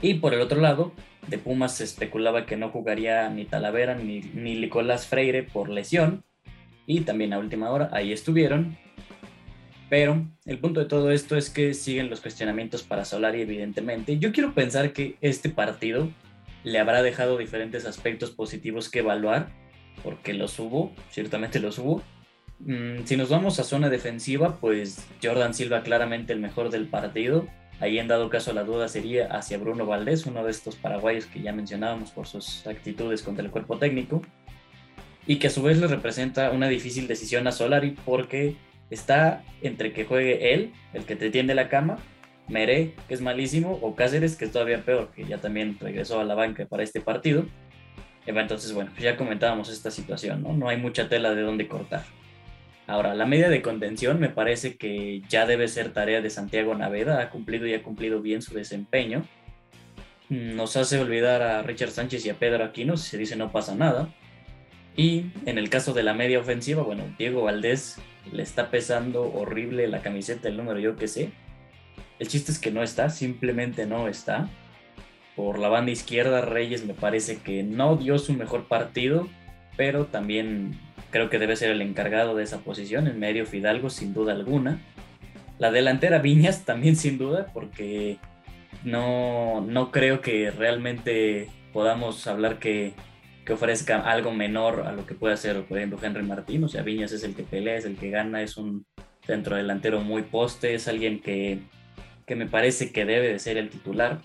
Y 0.00 0.14
por 0.14 0.34
el 0.34 0.40
otro 0.40 0.60
lado, 0.60 0.92
de 1.28 1.38
Pumas 1.38 1.76
se 1.76 1.84
especulaba 1.84 2.46
que 2.46 2.56
no 2.56 2.70
jugaría 2.70 3.28
ni 3.30 3.44
Talavera 3.44 3.94
ni, 3.94 4.20
ni 4.20 4.56
Nicolás 4.56 5.06
Freire 5.06 5.42
por 5.44 5.68
lesión 5.68 6.24
y 6.86 7.02
también 7.02 7.32
a 7.32 7.38
última 7.38 7.70
hora 7.70 7.90
ahí 7.92 8.12
estuvieron. 8.12 8.76
Pero 9.88 10.26
el 10.46 10.58
punto 10.58 10.80
de 10.80 10.86
todo 10.86 11.10
esto 11.10 11.36
es 11.36 11.50
que 11.50 11.74
siguen 11.74 12.08
los 12.08 12.20
cuestionamientos 12.20 12.82
para 12.82 13.04
Solari, 13.04 13.42
evidentemente. 13.42 14.18
Yo 14.18 14.32
quiero 14.32 14.54
pensar 14.54 14.92
que 14.92 15.16
este 15.20 15.50
partido 15.50 16.08
le 16.64 16.78
habrá 16.78 17.02
dejado 17.02 17.36
diferentes 17.36 17.84
aspectos 17.84 18.30
positivos 18.30 18.88
que 18.88 19.00
evaluar, 19.00 19.50
porque 20.02 20.32
los 20.32 20.58
hubo, 20.58 20.92
ciertamente 21.10 21.60
los 21.60 21.78
hubo. 21.78 22.02
Mm, 22.64 23.04
si 23.04 23.16
nos 23.16 23.28
vamos 23.28 23.58
a 23.58 23.64
zona 23.64 23.90
defensiva, 23.90 24.58
pues 24.60 25.04
Jordan 25.22 25.52
Silva 25.52 25.82
claramente 25.82 26.32
el 26.32 26.40
mejor 26.40 26.70
del 26.70 26.86
partido. 26.86 27.46
Ahí 27.80 27.98
en 27.98 28.06
dado 28.06 28.30
caso 28.30 28.52
la 28.52 28.62
duda 28.62 28.86
sería 28.88 29.26
hacia 29.26 29.58
Bruno 29.58 29.84
Valdés, 29.86 30.26
uno 30.26 30.44
de 30.44 30.52
estos 30.52 30.76
paraguayos 30.76 31.26
que 31.26 31.42
ya 31.42 31.52
mencionábamos 31.52 32.12
por 32.12 32.28
sus 32.28 32.64
actitudes 32.66 33.22
contra 33.22 33.44
el 33.44 33.50
cuerpo 33.50 33.78
técnico 33.78 34.22
y 35.26 35.36
que 35.36 35.48
a 35.48 35.50
su 35.50 35.62
vez 35.62 35.78
le 35.78 35.88
representa 35.88 36.50
una 36.50 36.68
difícil 36.68 37.08
decisión 37.08 37.46
a 37.48 37.52
Solari 37.52 37.96
porque 38.04 38.56
está 38.90 39.42
entre 39.62 39.92
que 39.92 40.04
juegue 40.04 40.54
él, 40.54 40.72
el 40.92 41.04
que 41.04 41.16
te 41.16 41.30
tiende 41.30 41.54
la 41.56 41.68
cama, 41.68 41.98
Meré, 42.48 42.94
que 43.08 43.14
es 43.14 43.20
malísimo, 43.20 43.78
o 43.82 43.96
Cáceres, 43.96 44.36
que 44.36 44.44
es 44.44 44.52
todavía 44.52 44.84
peor, 44.84 45.10
que 45.14 45.24
ya 45.24 45.38
también 45.38 45.76
regresó 45.80 46.20
a 46.20 46.24
la 46.24 46.34
banca 46.34 46.66
para 46.66 46.82
este 46.82 47.00
partido. 47.00 47.46
Entonces, 48.26 48.72
bueno, 48.72 48.90
ya 49.00 49.16
comentábamos 49.16 49.68
esta 49.70 49.90
situación, 49.90 50.42
¿no? 50.42 50.52
No 50.52 50.68
hay 50.68 50.76
mucha 50.76 51.08
tela 51.08 51.34
de 51.34 51.42
dónde 51.42 51.66
cortar. 51.66 52.04
Ahora, 52.86 53.14
la 53.14 53.26
media 53.26 53.48
de 53.48 53.62
contención 53.62 54.18
me 54.18 54.28
parece 54.28 54.76
que 54.76 55.22
ya 55.28 55.46
debe 55.46 55.68
ser 55.68 55.92
tarea 55.92 56.20
de 56.20 56.30
Santiago 56.30 56.74
Naveda, 56.74 57.20
ha 57.20 57.30
cumplido 57.30 57.66
y 57.66 57.74
ha 57.74 57.82
cumplido 57.82 58.20
bien 58.20 58.42
su 58.42 58.54
desempeño. 58.54 59.24
Nos 60.28 60.76
hace 60.76 60.98
olvidar 60.98 61.42
a 61.42 61.62
Richard 61.62 61.90
Sánchez 61.90 62.26
y 62.26 62.30
a 62.30 62.34
Pedro 62.34 62.64
Aquino, 62.64 62.96
si 62.96 63.10
se 63.10 63.18
dice 63.18 63.36
no 63.36 63.52
pasa 63.52 63.74
nada. 63.74 64.08
Y 64.96 65.26
en 65.46 65.58
el 65.58 65.70
caso 65.70 65.94
de 65.94 66.02
la 66.02 66.12
media 66.12 66.38
ofensiva, 66.38 66.82
bueno, 66.82 67.04
Diego 67.18 67.42
Valdés 67.42 67.98
le 68.30 68.42
está 68.42 68.70
pesando 68.70 69.32
horrible 69.32 69.88
la 69.88 70.02
camiseta, 70.02 70.48
el 70.48 70.56
número 70.56 70.78
yo 70.78 70.96
que 70.96 71.08
sé. 71.08 71.30
El 72.18 72.28
chiste 72.28 72.52
es 72.52 72.58
que 72.58 72.70
no 72.70 72.82
está, 72.82 73.10
simplemente 73.10 73.86
no 73.86 74.08
está. 74.08 74.48
Por 75.34 75.58
la 75.58 75.68
banda 75.68 75.92
izquierda, 75.92 76.42
Reyes 76.42 76.84
me 76.84 76.94
parece 76.94 77.38
que 77.38 77.62
no 77.62 77.96
dio 77.96 78.18
su 78.18 78.34
mejor 78.34 78.68
partido, 78.68 79.28
pero 79.76 80.06
también 80.06 80.78
creo 81.12 81.30
que 81.30 81.38
debe 81.38 81.54
ser 81.54 81.70
el 81.70 81.82
encargado 81.82 82.34
de 82.34 82.42
esa 82.42 82.58
posición. 82.58 83.06
En 83.06 83.20
medio 83.20 83.46
Fidalgo, 83.46 83.88
sin 83.88 84.12
duda 84.12 84.32
alguna. 84.32 84.80
La 85.58 85.70
delantera 85.70 86.18
Viñas 86.18 86.64
también 86.64 86.96
sin 86.96 87.18
duda, 87.18 87.46
porque 87.54 88.18
no, 88.82 89.60
no 89.60 89.92
creo 89.92 90.20
que 90.20 90.50
realmente 90.50 91.48
podamos 91.72 92.26
hablar 92.26 92.58
que 92.58 92.94
que 93.44 93.52
ofrezca 93.52 94.00
algo 94.00 94.32
menor 94.32 94.84
a 94.86 94.92
lo 94.92 95.06
que 95.06 95.14
puede 95.14 95.34
hacer, 95.34 95.62
por 95.64 95.78
ejemplo, 95.78 95.98
Henry 96.00 96.22
Martín. 96.22 96.62
O 96.64 96.68
sea, 96.68 96.82
Viñas 96.82 97.12
es 97.12 97.24
el 97.24 97.34
que 97.34 97.42
pelea, 97.42 97.76
es 97.76 97.84
el 97.84 97.96
que 97.96 98.10
gana, 98.10 98.42
es 98.42 98.56
un 98.56 98.86
centro 99.26 99.56
delantero 99.56 100.00
muy 100.00 100.22
poste, 100.22 100.74
es 100.74 100.88
alguien 100.88 101.20
que, 101.20 101.58
que 102.26 102.36
me 102.36 102.46
parece 102.46 102.92
que 102.92 103.04
debe 103.04 103.28
de 103.28 103.38
ser 103.38 103.56
el 103.56 103.68
titular. 103.68 104.20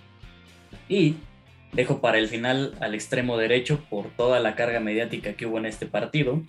Y 0.87 1.15
dejo 1.73 2.01
para 2.01 2.17
el 2.17 2.27
final 2.27 2.75
al 2.79 2.95
extremo 2.95 3.37
derecho 3.37 3.83
por 3.89 4.09
toda 4.09 4.39
la 4.39 4.55
carga 4.55 4.79
mediática 4.79 5.33
que 5.33 5.45
hubo 5.45 5.57
en 5.57 5.65
este 5.65 5.85
partido. 5.85 6.41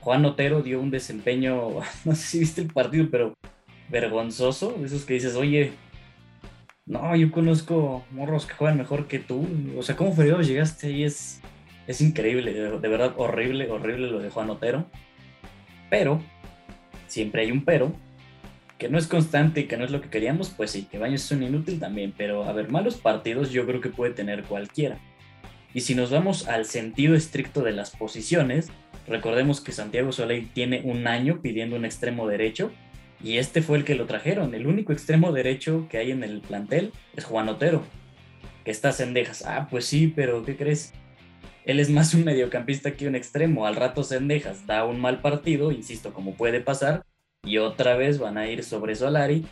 Juan 0.00 0.24
Otero 0.24 0.62
dio 0.62 0.80
un 0.80 0.90
desempeño, 0.90 1.80
no 2.04 2.14
sé 2.14 2.22
si 2.22 2.38
viste 2.38 2.60
el 2.62 2.72
partido, 2.72 3.08
pero 3.10 3.34
vergonzoso. 3.88 4.76
Esos 4.84 5.04
que 5.04 5.14
dices, 5.14 5.34
oye, 5.36 5.72
no, 6.86 7.14
yo 7.16 7.30
conozco 7.30 8.04
morros 8.10 8.46
que 8.46 8.54
juegan 8.54 8.78
mejor 8.78 9.08
que 9.08 9.18
tú. 9.18 9.46
O 9.76 9.82
sea, 9.82 9.96
¿cómo 9.96 10.14
frío 10.14 10.40
llegaste 10.40 10.88
ahí? 10.88 11.04
Es, 11.04 11.40
es 11.86 12.00
increíble, 12.00 12.52
de 12.52 12.88
verdad 12.88 13.14
horrible, 13.16 13.70
horrible 13.70 14.10
lo 14.10 14.20
de 14.20 14.30
Juan 14.30 14.50
Otero. 14.50 14.86
Pero, 15.90 16.22
siempre 17.06 17.42
hay 17.42 17.50
un 17.50 17.64
pero, 17.64 17.92
que 18.78 18.88
no 18.88 18.96
es 18.96 19.08
constante 19.08 19.60
y 19.60 19.64
que 19.64 19.76
no 19.76 19.84
es 19.84 19.90
lo 19.90 20.00
que 20.00 20.08
queríamos, 20.08 20.50
pues 20.50 20.70
sí, 20.70 20.86
que 20.90 20.98
Baños 20.98 21.24
es 21.24 21.32
un 21.32 21.42
inútil 21.42 21.80
también, 21.80 22.14
pero 22.16 22.44
a 22.44 22.52
ver, 22.52 22.70
malos 22.70 22.96
partidos 22.96 23.50
yo 23.50 23.66
creo 23.66 23.80
que 23.80 23.88
puede 23.90 24.14
tener 24.14 24.44
cualquiera. 24.44 24.98
Y 25.74 25.80
si 25.80 25.94
nos 25.94 26.10
vamos 26.10 26.48
al 26.48 26.64
sentido 26.64 27.14
estricto 27.14 27.62
de 27.62 27.72
las 27.72 27.90
posiciones, 27.90 28.68
recordemos 29.06 29.60
que 29.60 29.72
Santiago 29.72 30.12
Soleil 30.12 30.48
tiene 30.52 30.82
un 30.84 31.06
año 31.06 31.40
pidiendo 31.42 31.76
un 31.76 31.84
extremo 31.84 32.26
derecho 32.26 32.70
y 33.22 33.38
este 33.38 33.62
fue 33.62 33.78
el 33.78 33.84
que 33.84 33.96
lo 33.96 34.06
trajeron. 34.06 34.54
El 34.54 34.66
único 34.66 34.92
extremo 34.92 35.32
derecho 35.32 35.86
que 35.90 35.98
hay 35.98 36.12
en 36.12 36.22
el 36.22 36.40
plantel 36.40 36.92
es 37.16 37.24
Juan 37.24 37.48
Otero, 37.48 37.82
que 38.64 38.70
está 38.70 38.92
Cendejas. 38.92 39.44
Ah, 39.44 39.66
pues 39.70 39.84
sí, 39.84 40.12
pero 40.14 40.44
¿qué 40.44 40.56
crees? 40.56 40.94
Él 41.64 41.80
es 41.80 41.90
más 41.90 42.14
un 42.14 42.24
mediocampista 42.24 42.92
que 42.92 43.08
un 43.08 43.14
extremo. 43.14 43.66
Al 43.66 43.76
rato 43.76 44.04
Sendejas 44.04 44.66
da 44.66 44.84
un 44.84 45.00
mal 45.00 45.20
partido, 45.20 45.70
insisto, 45.70 46.14
como 46.14 46.34
puede 46.34 46.60
pasar, 46.60 47.04
y 47.48 47.58
otra 47.58 47.96
vez 47.96 48.18
van 48.18 48.36
a 48.36 48.46
ir 48.46 48.62
sobre 48.62 48.94
Solari, 48.94 49.46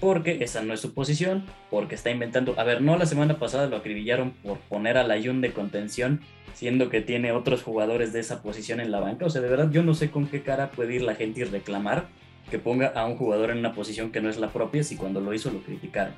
porque 0.00 0.42
esa 0.42 0.62
no 0.62 0.72
es 0.72 0.80
su 0.80 0.94
posición, 0.94 1.44
porque 1.70 1.94
está 1.94 2.10
inventando. 2.10 2.58
A 2.58 2.64
ver, 2.64 2.80
no 2.80 2.96
la 2.96 3.06
semana 3.06 3.38
pasada 3.38 3.66
lo 3.66 3.76
acribillaron 3.76 4.32
por 4.42 4.58
poner 4.58 4.96
a 4.96 5.04
Layun 5.04 5.40
de 5.40 5.52
contención, 5.52 6.20
siendo 6.54 6.88
que 6.88 7.02
tiene 7.02 7.32
otros 7.32 7.62
jugadores 7.62 8.12
de 8.12 8.20
esa 8.20 8.42
posición 8.42 8.80
en 8.80 8.90
la 8.90 9.00
banca. 9.00 9.26
O 9.26 9.30
sea, 9.30 9.42
de 9.42 9.48
verdad, 9.48 9.70
yo 9.70 9.82
no 9.82 9.94
sé 9.94 10.10
con 10.10 10.26
qué 10.26 10.42
cara 10.42 10.70
puede 10.70 10.94
ir 10.94 11.02
la 11.02 11.14
gente 11.14 11.40
y 11.40 11.44
reclamar 11.44 12.06
que 12.50 12.58
ponga 12.58 12.88
a 12.88 13.06
un 13.06 13.16
jugador 13.16 13.50
en 13.50 13.58
una 13.58 13.74
posición 13.74 14.10
que 14.10 14.20
no 14.20 14.30
es 14.30 14.38
la 14.38 14.48
propia 14.48 14.82
si 14.82 14.96
cuando 14.96 15.20
lo 15.20 15.34
hizo 15.34 15.50
lo 15.50 15.62
criticaron. 15.62 16.14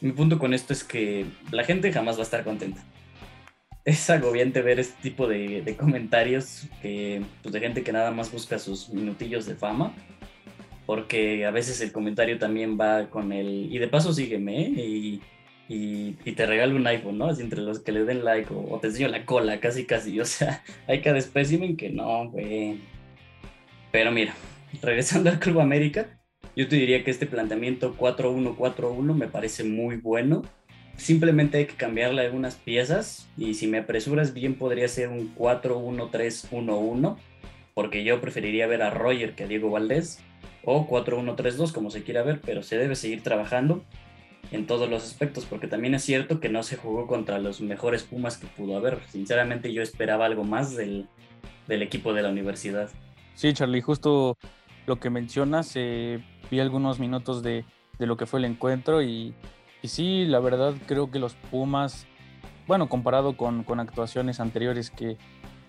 Mi 0.00 0.12
punto 0.12 0.38
con 0.38 0.52
esto 0.52 0.72
es 0.72 0.84
que 0.84 1.24
la 1.52 1.64
gente 1.64 1.92
jamás 1.92 2.16
va 2.16 2.20
a 2.20 2.24
estar 2.24 2.44
contenta 2.44 2.84
es 3.86 4.10
agobiante 4.10 4.60
ver 4.62 4.80
este 4.80 5.00
tipo 5.00 5.28
de, 5.28 5.76
comentarios 5.78 6.66
que, 6.82 7.22
pues, 7.42 7.52
de 7.52 7.60
gente 7.60 7.82
que 7.84 7.92
nada 7.92 8.10
más 8.10 8.32
busca 8.32 8.58
sus 8.58 8.90
minutillos 8.90 9.46
de 9.46 9.54
fama. 9.54 9.94
Porque 10.86 11.44
a 11.44 11.50
veces 11.50 11.80
el 11.80 11.92
comentario 11.92 12.38
también 12.38 12.78
va 12.80 13.10
con 13.10 13.32
el. 13.32 13.68
Y 13.72 13.78
de 13.78 13.88
paso 13.88 14.12
sígueme, 14.12 14.66
¿eh? 14.66 15.20
y, 15.68 16.32
te 16.32 16.46
regalo 16.46 16.76
un 16.76 16.86
iPhone, 16.86 17.18
¿no? 17.18 17.26
Así 17.26 17.42
entre 17.42 17.60
los 17.60 17.80
que 17.80 17.92
le 17.92 18.04
den 18.04 18.24
like 18.24 18.52
o, 18.54 18.78
te 18.80 18.88
enseño 18.88 19.08
la 19.08 19.24
cola, 19.24 19.58
casi, 19.58 19.84
casi. 19.84 20.20
O 20.20 20.24
sea, 20.24 20.62
hay 20.86 21.00
cada 21.00 21.18
espécimen 21.18 21.76
que 21.76 21.90
no, 21.90 22.30
güey. 22.30 22.78
Pero 23.90 24.12
mira, 24.12 24.34
regresando 24.82 25.30
al 25.30 25.40
Club 25.40 25.60
América, 25.60 26.20
yo 26.54 26.68
te 26.68 26.76
diría 26.76 27.02
que 27.02 27.10
este 27.10 27.26
planteamiento 27.26 27.96
4-1-4-1 27.96 29.14
me 29.14 29.26
parece 29.28 29.64
muy 29.64 29.96
bueno 29.96 30.42
Simplemente 30.96 31.58
hay 31.58 31.66
que 31.66 31.74
cambiarle 31.74 32.22
algunas 32.22 32.56
piezas 32.56 33.28
y 33.36 33.54
si 33.54 33.66
me 33.66 33.78
apresuras 33.78 34.32
bien 34.32 34.54
podría 34.54 34.88
ser 34.88 35.08
un 35.08 35.34
4-1-3-1-1 35.34 37.18
porque 37.74 38.02
yo 38.02 38.20
preferiría 38.22 38.66
ver 38.66 38.82
a 38.82 38.90
Roger 38.90 39.34
que 39.34 39.44
a 39.44 39.46
Diego 39.46 39.70
Valdés, 39.70 40.20
o 40.66 40.86
4-1-3-2, 40.88 41.72
como 41.72 41.90
se 41.90 42.02
quiera 42.02 42.22
ver, 42.22 42.40
pero 42.44 42.62
se 42.62 42.76
debe 42.76 42.96
seguir 42.96 43.22
trabajando 43.22 43.84
en 44.50 44.66
todos 44.66 44.90
los 44.90 45.04
aspectos, 45.04 45.46
porque 45.46 45.68
también 45.68 45.94
es 45.94 46.02
cierto 46.02 46.40
que 46.40 46.48
no 46.48 46.62
se 46.64 46.76
jugó 46.76 47.06
contra 47.06 47.38
los 47.38 47.60
mejores 47.60 48.02
Pumas 48.02 48.36
que 48.36 48.48
pudo 48.48 48.76
haber. 48.76 49.00
Sinceramente 49.08 49.72
yo 49.72 49.80
esperaba 49.80 50.26
algo 50.26 50.42
más 50.42 50.76
del, 50.76 51.08
equipo 51.68 52.12
de 52.12 52.22
la 52.22 52.30
universidad. 52.30 52.90
Sí, 53.34 53.52
Charlie, 53.52 53.80
justo 53.80 54.36
lo 54.86 54.96
que 54.98 55.08
mencionas, 55.08 55.72
eh, 55.76 56.22
vi 56.50 56.58
algunos 56.58 56.98
minutos 56.98 57.44
de, 57.44 57.64
lo 58.00 58.16
que 58.16 58.26
fue 58.26 58.40
el 58.40 58.44
encuentro 58.44 59.02
y, 59.02 59.34
sí, 59.84 60.24
la 60.24 60.40
verdad 60.40 60.74
creo 60.86 61.12
que 61.12 61.20
los 61.20 61.34
Pumas, 61.34 62.08
bueno, 62.66 62.88
comparado 62.88 63.36
con, 63.36 63.64
actuaciones 63.78 64.40
anteriores 64.40 64.90
que, 64.90 65.16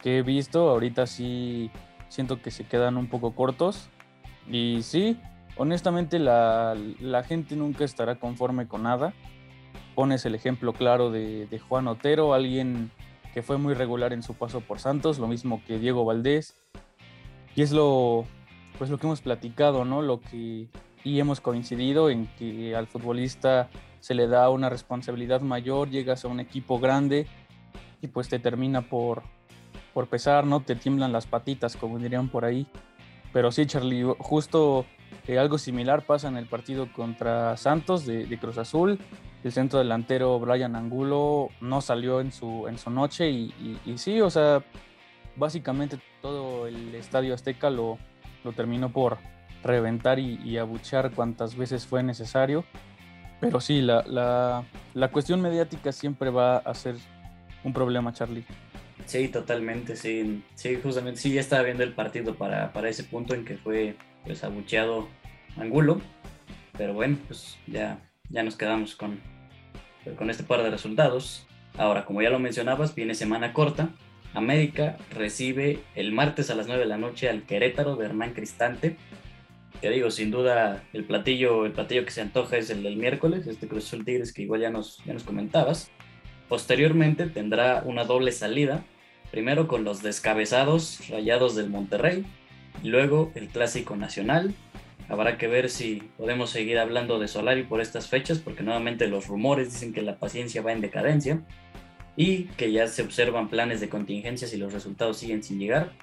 que 0.01 0.17
he 0.17 0.21
visto, 0.23 0.69
ahorita 0.71 1.05
sí 1.05 1.69
siento 2.09 2.41
que 2.41 2.49
se 2.49 2.63
quedan 2.65 2.97
un 2.97 3.07
poco 3.07 3.35
cortos. 3.35 3.91
Y 4.49 4.81
sí, 4.81 5.19
honestamente 5.57 6.19
la, 6.19 6.75
gente 7.27 7.55
nunca 7.55 7.83
estará 7.83 8.19
conforme 8.19 8.67
con 8.67 8.83
nada. 8.83 9.13
Pones 9.95 10.25
el 10.25 10.35
ejemplo 10.35 10.73
claro 10.73 11.11
de, 11.11 11.61
Juan 11.67 11.87
Otero, 11.87 12.33
alguien 12.33 12.91
que 13.33 13.41
fue 13.41 13.57
muy 13.57 13.73
regular 13.73 14.13
en 14.13 14.23
su 14.23 14.33
paso 14.33 14.61
por 14.61 14.79
Santos, 14.79 15.19
lo 15.19 15.27
mismo 15.27 15.61
que 15.65 15.79
Diego 15.79 16.05
Valdés. 16.05 16.55
Y 17.55 17.61
es 17.61 17.71
lo, 17.71 18.25
pues 18.77 18.89
lo 18.89 18.97
que 18.97 19.07
hemos 19.07 19.21
platicado, 19.21 19.85
¿no? 19.85 20.01
Lo 20.01 20.21
que 20.21 20.69
y 21.03 21.19
hemos 21.19 21.39
coincidido 21.39 22.09
en 22.09 22.27
que 22.37 22.75
al 22.75 22.87
futbolista 22.87 23.69
se 23.99 24.13
le 24.13 24.27
da 24.27 24.49
una 24.49 24.69
responsabilidad 24.69 25.41
mayor, 25.41 25.89
llegas 25.89 26.25
a 26.25 26.27
un 26.27 26.39
equipo 26.39 26.79
grande 26.79 27.27
y 28.01 28.07
pues 28.07 28.27
te 28.29 28.39
termina 28.39 28.81
por, 28.81 29.23
por 29.93 30.07
pesar, 30.07 30.45
¿no? 30.45 30.59
Te 30.61 30.75
tiemblan 30.75 31.13
las 31.13 31.25
patitas, 31.25 31.77
como 31.77 31.97
dirían 31.97 32.29
por 32.29 32.45
ahí. 32.45 32.67
Pero 33.33 33.51
sí, 33.51 33.65
Charlie, 33.65 34.03
justo 34.19 34.85
eh, 35.27 35.37
algo 35.37 35.57
similar 35.57 36.03
pasa 36.03 36.29
en 36.29 36.37
el 36.37 36.45
partido 36.45 36.91
contra 36.93 37.57
Santos 37.57 38.05
de, 38.05 38.37
Cruz 38.39 38.57
Azul. 38.57 38.97
El 39.43 39.51
centro 39.51 39.79
delantero 39.79 40.39
Brian 40.39 40.75
Angulo 40.75 41.49
no 41.61 41.81
salió 41.81 42.21
en 42.21 42.31
su, 42.31 42.67
en 42.67 42.77
su 42.77 42.89
noche 42.89 43.29
y, 43.29 43.53
sí, 43.97 44.21
o 44.21 44.29
sea, 44.29 44.63
básicamente 45.35 45.99
todo 46.21 46.67
el 46.67 46.95
estadio 46.95 47.33
Azteca 47.33 47.69
lo, 47.69 47.97
lo 48.43 48.53
terminó 48.53 48.89
por 48.89 49.17
reventar 49.63 50.17
y, 50.19 50.57
abuchear 50.57 51.11
cuantas 51.11 51.55
veces 51.55 51.85
fue 51.85 52.03
necesario. 52.03 52.63
Pero 53.39 53.61
sí, 53.61 53.81
la, 53.81 54.03
la, 54.07 54.63
la, 54.95 55.11
cuestión 55.11 55.41
mediática 55.41 55.91
siempre 55.91 56.31
va 56.31 56.57
a 56.57 56.73
ser 56.73 56.95
un 57.63 57.71
problema, 57.71 58.11
Charlie. 58.11 58.45
Sí, 59.07 59.29
totalmente, 59.29 59.95
sí. 59.95 60.43
Sí, 60.53 60.77
justamente, 60.83 61.19
sí, 61.19 61.31
ya 61.31 61.39
estaba 61.39 61.63
viendo 61.63 61.83
el 61.83 61.93
partido 61.93 62.35
para, 62.35 62.73
para 62.73 62.89
ese 62.89 63.05
punto 63.05 63.33
en 63.33 63.45
que 63.45 63.57
fue 63.57 63.95
pues 64.25 64.43
abucheado 64.43 65.07
Angulo. 65.55 66.01
Pero 66.77 66.93
bueno, 66.93 67.17
pues 67.25 67.57
ya, 67.67 67.99
ya 68.29 68.43
nos 68.43 68.57
quedamos 68.57 68.95
con, 68.95 69.21
con 70.17 70.29
este 70.29 70.43
par 70.43 70.61
de 70.61 70.69
resultados. 70.69 71.47
Ahora, 71.77 72.03
como 72.03 72.21
ya 72.21 72.29
lo 72.29 72.39
mencionabas, 72.39 72.95
viene 72.95 73.15
semana 73.15 73.53
corta. 73.53 73.89
América 74.33 74.97
recibe 75.11 75.79
el 75.95 76.11
martes 76.11 76.49
a 76.49 76.55
las 76.55 76.67
9 76.67 76.81
de 76.81 76.89
la 76.89 76.97
noche 76.97 77.29
al 77.29 77.43
Querétaro 77.43 77.95
de 77.95 78.05
Hernán 78.07 78.33
Cristante. 78.33 78.97
Que 79.79 79.89
digo, 79.89 80.11
sin 80.11 80.31
duda, 80.31 80.83
el 80.91 81.05
platillo, 81.05 81.65
el 81.65 81.71
platillo 81.71 82.03
que 82.03 82.11
se 82.11 82.21
antoja 82.21 82.57
es 82.57 82.69
el 82.71 82.83
del 82.83 82.97
miércoles, 82.97 83.47
este 83.47 83.69
Cruz 83.69 83.85
Azul 83.85 84.03
Tigres 84.03 84.33
que 84.33 84.41
igual 84.41 84.59
ya 84.59 84.69
nos, 84.69 85.01
ya 85.05 85.13
nos 85.13 85.23
comentabas. 85.23 85.91
Posteriormente 86.49 87.27
tendrá 87.27 87.83
una 87.85 88.03
doble 88.03 88.31
salida, 88.33 88.83
primero 89.31 89.67
con 89.67 89.83
los 89.83 90.01
descabezados 90.01 91.07
rayados 91.09 91.55
del 91.55 91.69
Monterrey, 91.69 92.25
Luego 92.83 93.31
el 93.35 93.47
Clásico 93.47 93.95
Nacional. 93.95 94.53
Habrá 95.09 95.37
que 95.37 95.47
ver 95.47 95.69
si 95.69 96.03
podemos 96.17 96.49
seguir 96.49 96.77
hablando 96.79 97.17
de 97.17 97.27
Solari 97.27 97.63
por 97.63 97.81
estas 97.81 98.07
fechas, 98.07 98.39
porque 98.39 98.63
nuevamente 98.63 99.07
los 99.07 99.27
rumores 99.27 99.71
dicen 99.73 99.93
que 99.93 100.01
la 100.01 100.19
paciencia 100.19 100.61
va 100.61 100.73
en 100.73 100.81
decadencia 100.81 101.41
y 102.15 102.43
que 102.43 102.71
ya 102.71 102.87
se 102.87 103.03
observan 103.03 103.49
planes 103.49 103.79
de 103.79 103.89
contingencias 103.89 104.53
y 104.53 104.57
los 104.57 104.73
resultados 104.73 105.17
siguen 105.17 105.43
sin 105.43 105.59
llegar. 105.59 105.93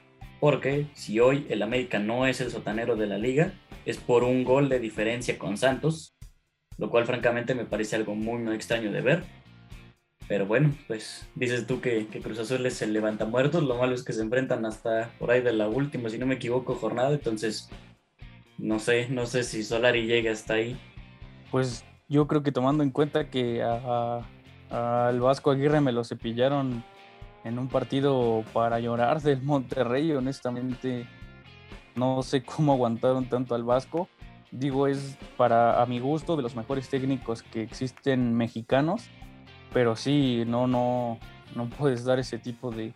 Porque 0.40 0.86
si 0.94 1.20
hoy 1.20 1.46
el 1.48 1.62
América 1.62 1.98
no 1.98 2.26
es 2.26 2.40
el 2.40 2.50
sotanero 2.50 2.96
de 2.96 3.06
la 3.06 3.18
liga, 3.18 3.52
es 3.84 3.98
por 3.98 4.24
un 4.24 4.42
gol 4.42 4.68
de 4.68 4.80
diferencia 4.80 5.38
con 5.38 5.58
Santos, 5.58 6.16
lo 6.78 6.90
cual 6.90 7.04
francamente 7.04 7.54
me 7.54 7.66
parece 7.66 7.96
algo 7.96 8.14
muy, 8.14 8.42
muy 8.42 8.54
extraño 8.54 8.90
de 8.90 9.00
ver 9.00 9.24
pero 10.26 10.46
bueno, 10.46 10.74
pues 10.86 11.28
dices 11.34 11.66
tú 11.66 11.80
que, 11.80 12.06
Cruz 12.22 12.38
Azul 12.38 12.64
es 12.66 12.80
el 12.82 12.92
levanta 12.92 13.26
muertos, 13.26 13.62
lo 13.62 13.76
malo 13.76 13.94
es 13.94 14.02
que 14.02 14.12
se 14.12 14.22
enfrentan 14.22 14.64
hasta 14.64 15.10
por 15.18 15.30
ahí 15.30 15.42
de 15.42 15.52
la 15.52 15.68
última, 15.68 16.08
si 16.08 16.18
no 16.18 16.26
me 16.26 16.36
equivoco, 16.36 16.74
jornada, 16.74 17.12
entonces 17.12 17.68
no 18.56 18.78
sé, 18.78 19.08
no 19.10 19.26
sé 19.26 19.42
si 19.42 19.62
Solari 19.62 20.06
llega 20.06 20.32
hasta 20.32 20.54
ahí. 20.54 20.78
Pues 21.50 21.84
yo 22.08 22.26
creo 22.26 22.42
que 22.42 22.52
tomando 22.52 22.82
en 22.82 22.90
cuenta 22.90 23.28
que 23.28 23.62
al 23.62 25.20
Vasco 25.20 25.50
Aguirre 25.50 25.80
me 25.80 25.92
lo 25.92 26.04
cepillaron 26.04 26.82
en 27.44 27.58
un 27.58 27.68
partido 27.68 28.44
para 28.52 28.80
llorar 28.80 29.20
del 29.20 29.42
Monterrey, 29.42 30.12
honestamente 30.12 31.06
no 31.94 32.22
sé 32.22 32.42
cómo 32.42 32.72
aguantaron 32.72 33.26
tanto 33.26 33.54
al 33.54 33.62
Vasco. 33.62 34.08
Digo, 34.50 34.86
es 34.86 35.18
para 35.36 35.82
a 35.82 35.86
mi 35.86 35.98
gusto 35.98 36.36
de 36.36 36.42
los 36.42 36.56
mejores 36.56 36.88
técnicos 36.88 37.42
que 37.42 37.62
existen 37.62 38.34
mexicanos 38.34 39.10
pero 39.74 39.96
sí, 39.96 40.44
no, 40.46 40.68
no, 40.68 41.18
no 41.56 41.68
puedes 41.68 42.04
dar 42.04 42.20
ese 42.20 42.38
tipo 42.38 42.70
de, 42.70 42.94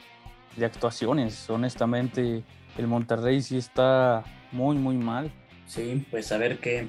actuaciones. 0.65 1.49
Honestamente, 1.51 2.43
el 2.79 2.87
Monterrey 2.87 3.43
sí 3.43 3.57
está 3.57 4.25
muy, 4.51 4.77
muy 4.77 4.97
mal. 4.97 5.31
Sí, 5.67 6.07
pues 6.11 6.33
a 6.33 6.39
ver 6.39 6.59
qué, 6.59 6.89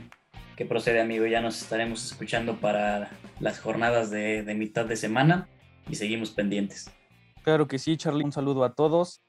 qué 0.56 0.66
procede, 0.66 1.02
amigo. 1.02 1.26
Ya 1.26 1.42
nos 1.42 1.62
estaremos 1.62 2.06
escuchando 2.06 2.56
para 2.58 3.12
las 3.40 3.60
jornadas 3.60 4.10
de, 4.10 4.44
de 4.44 4.56
mitad 4.56 4.86
de 4.86 4.96
semana 4.96 5.48
y 5.88 5.96
seguimos 5.96 6.32
pendientes. 6.32 6.92
Claro 7.44 7.68
que 7.68 7.80
sí, 7.80 7.98
Charlie. 7.98 8.24
Un 8.24 8.32
saludo 8.32 8.64
a 8.64 8.74
todos 8.74 9.22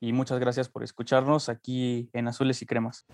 y 0.00 0.12
muchas 0.12 0.38
gracias 0.38 0.68
por 0.68 0.82
escucharnos 0.82 1.48
aquí 1.48 2.10
en 2.12 2.28
Azules 2.28 2.60
y 2.62 2.66
Cremas. 2.66 3.06